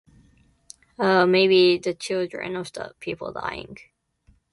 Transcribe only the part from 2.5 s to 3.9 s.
of the people dying.